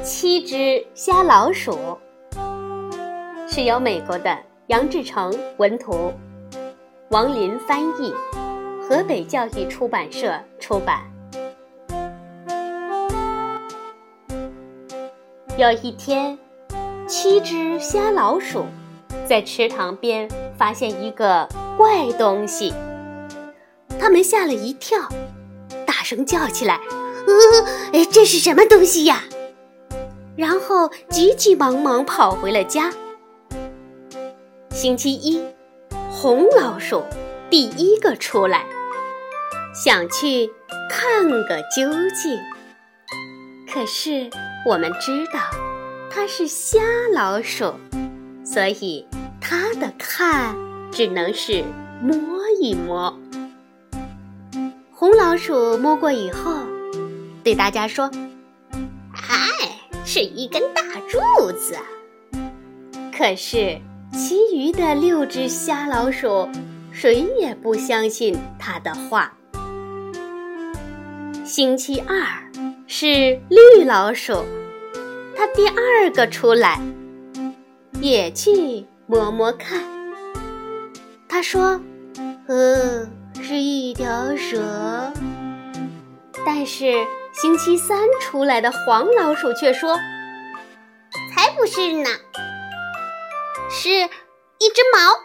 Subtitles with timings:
[0.00, 1.98] 七只瞎老鼠
[3.48, 4.36] 是由美国的
[4.68, 6.12] 杨志成文图，
[7.10, 8.14] 王林翻译，
[8.80, 11.02] 河北教育出版社出版。
[15.56, 16.38] 有一天，
[17.06, 18.64] 七只瞎老鼠
[19.26, 22.72] 在池塘边发现一个怪东西，
[24.00, 24.98] 它们吓了一跳，
[25.86, 26.80] 大声叫起来
[27.92, 29.24] ：“呃，这是什么东西呀？”
[30.36, 32.90] 然后急急忙忙跑回了家。
[34.70, 35.42] 星期一，
[36.10, 37.04] 红老鼠
[37.50, 38.64] 第一个出来，
[39.74, 40.50] 想去
[40.90, 42.38] 看个究竟。
[43.70, 44.30] 可是
[44.66, 45.40] 我们知道
[46.10, 46.80] 它是瞎
[47.12, 47.74] 老鼠，
[48.44, 49.06] 所以
[49.40, 50.56] 它的看
[50.90, 51.62] 只能是
[52.00, 52.16] 摸
[52.60, 53.14] 一摸。
[54.90, 56.52] 红老鼠摸过以后，
[57.44, 58.10] 对大家说：“。”
[60.14, 61.18] 是一根大柱
[61.52, 61.74] 子，
[63.16, 63.80] 可是
[64.12, 66.46] 其余的六只瞎老鼠，
[66.90, 69.32] 谁也不相信他的话。
[71.46, 72.26] 星期二
[72.86, 74.44] 是绿老鼠，
[75.34, 76.78] 它第二个出来，
[78.02, 79.82] 也去摸摸看。
[81.26, 81.80] 他说
[82.48, 83.08] ：“呃，
[83.40, 85.10] 是一条蛇。”
[86.44, 87.02] 但是。
[87.32, 89.96] 星期三出来的黄老鼠却说
[91.34, 92.10] ：“才不是呢，
[93.70, 95.24] 是一只毛。”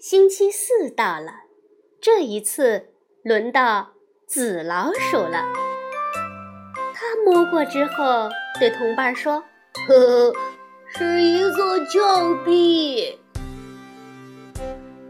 [0.00, 1.32] 星期四到了，
[2.00, 3.90] 这一次轮到
[4.26, 5.44] 紫老鼠了。
[6.94, 9.44] 他摸过之后，对同伴说
[9.86, 10.34] ：“呵呵，
[10.88, 13.20] 是一座峭壁。”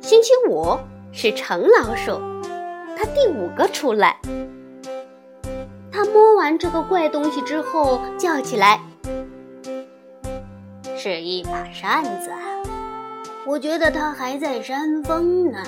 [0.00, 0.78] 星期五
[1.12, 2.18] 是橙老鼠，
[2.96, 4.18] 它第五个出来。
[5.98, 8.80] 他摸完这个怪东西之后，叫起来
[10.96, 12.30] ：“是一把扇子，
[13.44, 15.60] 我觉得它还在扇风呢。”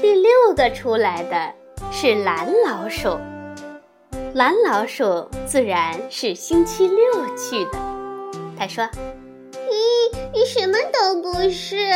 [0.00, 1.52] 第六个出来的
[1.90, 3.18] 是蓝老鼠，
[4.34, 6.96] 蓝老鼠自然是星期六
[7.36, 7.72] 去的。
[8.56, 8.88] 他说
[10.32, 11.90] ：“咦，什么都不是，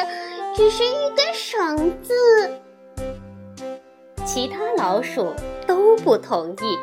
[0.52, 2.12] 只是一根绳子。”
[4.34, 5.32] 其他老鼠
[5.64, 6.76] 都不同意，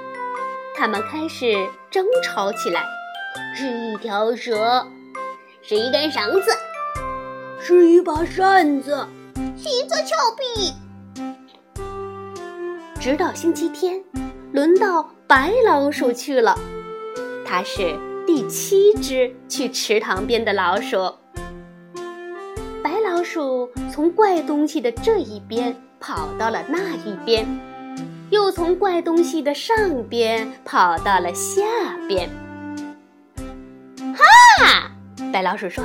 [0.74, 2.86] 他们开始争吵起来。
[3.54, 4.88] 是一条蛇，
[5.62, 6.50] 是一根绳子，
[7.60, 9.06] 是一把扇子，
[9.58, 10.74] 是一座峭壁。
[13.02, 14.02] 直到星期天，
[14.54, 16.58] 轮到白老鼠去了。
[17.46, 21.16] 它是第七只去池塘边的老鼠。
[22.82, 25.76] 白老鼠从怪东西的这一边。
[26.02, 27.48] 跑到了那一边，
[28.32, 31.62] 又从怪东西的上边跑到了下
[32.08, 32.28] 边。
[34.18, 34.92] 哈！
[35.32, 35.84] 白老鼠说：“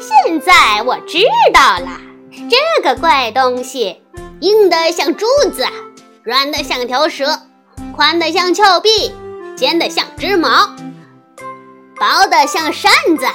[0.00, 1.18] 现在我知
[1.52, 2.00] 道了，
[2.48, 4.02] 这个怪东西
[4.40, 5.64] 硬的像柱子，
[6.22, 7.42] 软的像条蛇，
[7.94, 9.12] 宽的像峭壁，
[9.54, 10.48] 尖的像只矛，
[11.96, 13.26] 薄的像扇子，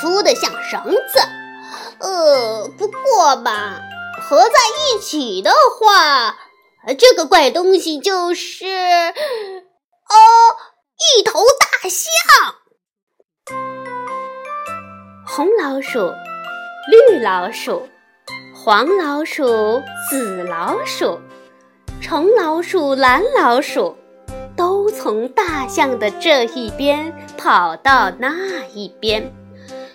[0.00, 1.20] 粗的像绳子。
[1.98, 3.78] 呃，不过吧。”
[4.28, 6.36] 合在一起的话，
[6.98, 9.14] 这个怪东西就是哦，
[11.16, 12.56] 一头大象。
[15.24, 16.12] 红老鼠、
[16.90, 17.88] 绿老鼠、
[18.52, 21.20] 黄老鼠、紫老鼠、
[22.00, 23.96] 橙老鼠、蓝老鼠，
[24.56, 29.32] 都从大象的这一边跑到那一边，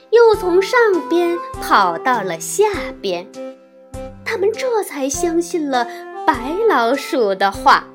[0.09, 2.63] 又从上边跑到了下
[3.01, 3.29] 边。
[4.31, 5.85] 他们这才相信了
[6.25, 7.85] 白老鼠的话，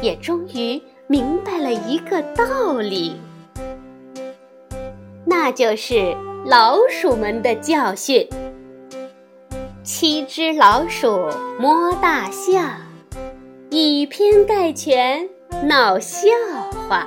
[0.00, 3.20] 也终于明白了一个道理，
[5.26, 8.26] 那就是老鼠们的教训：
[9.84, 11.28] 七只老鼠
[11.58, 12.70] 摸大象，
[13.68, 15.28] 以偏概全
[15.64, 16.30] 闹笑
[16.88, 17.06] 话。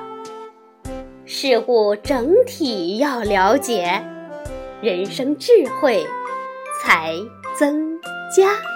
[1.25, 4.05] 事物整体要了解，
[4.81, 5.51] 人生智
[5.81, 6.05] 慧
[6.83, 7.11] 才
[7.57, 7.95] 增。
[8.29, 8.74] 家。